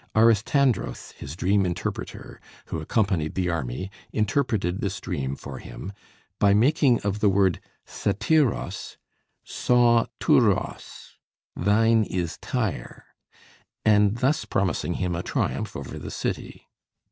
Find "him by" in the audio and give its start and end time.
5.59-6.55